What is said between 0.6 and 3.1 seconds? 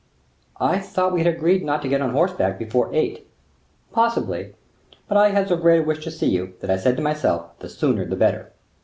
thought we had agreed not to get on horseback before